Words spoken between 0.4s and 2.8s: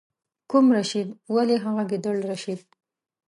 کوم رشید؟ ولې هغه ګیدړ رشید.